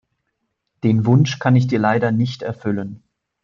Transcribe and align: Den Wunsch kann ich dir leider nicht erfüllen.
Den 0.83 1.05
Wunsch 1.05 1.37
kann 1.37 1.55
ich 1.55 1.67
dir 1.67 1.77
leider 1.77 2.11
nicht 2.11 2.41
erfüllen. 2.41 3.03